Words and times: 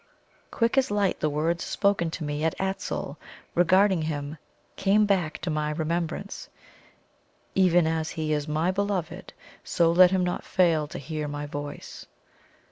Quick 0.49 0.79
as 0.79 0.89
light 0.89 1.19
the 1.19 1.29
words 1.29 1.63
spoken 1.63 2.09
to 2.09 2.23
me 2.23 2.41
by 2.41 2.49
Aztul 2.59 3.17
regarding 3.53 4.01
him 4.01 4.39
came 4.75 5.05
back 5.05 5.37
to 5.41 5.51
my 5.51 5.69
remembrance: 5.69 6.49
"Even 7.53 7.85
as 7.85 8.09
he 8.09 8.33
is 8.33 8.47
my 8.47 8.71
Beloved, 8.71 9.31
so 9.63 9.91
let 9.91 10.09
him 10.09 10.23
not 10.23 10.43
fail 10.43 10.87
to 10.87 10.97
hear 10.97 11.27
my 11.27 11.45
voice." 11.45 12.07